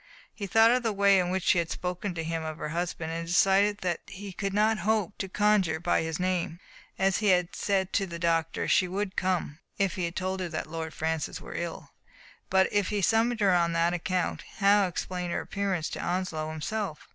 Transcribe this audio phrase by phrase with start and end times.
[0.33, 3.11] He thought of the way in which she had spoken to him of her husband,
[3.11, 6.59] and decided that he could not hope to conjure by his name.
[6.97, 10.49] As he had said to the doc tor, she would come if he told her
[10.49, 11.91] that Lord Francis were ill;
[12.49, 17.07] but if he summoned her on that account, how explain her appearance to Onslow himself?